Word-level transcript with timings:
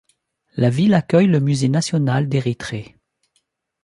La 0.55 0.71
ville 0.71 0.95
accueille 0.95 1.27
le 1.27 1.39
Musée 1.39 1.69
national 1.69 2.27
d'Érythrée. 2.27 2.97